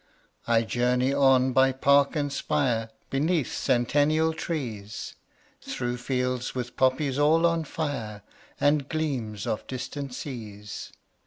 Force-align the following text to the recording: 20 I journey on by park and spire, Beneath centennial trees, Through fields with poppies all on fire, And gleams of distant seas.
20 0.45 0.63
I 0.63 0.65
journey 0.65 1.13
on 1.13 1.53
by 1.53 1.71
park 1.71 2.15
and 2.15 2.33
spire, 2.33 2.89
Beneath 3.11 3.53
centennial 3.53 4.33
trees, 4.33 5.13
Through 5.61 5.97
fields 5.97 6.55
with 6.55 6.75
poppies 6.75 7.19
all 7.19 7.45
on 7.45 7.65
fire, 7.65 8.23
And 8.59 8.89
gleams 8.89 9.45
of 9.45 9.67
distant 9.67 10.15
seas. 10.15 10.91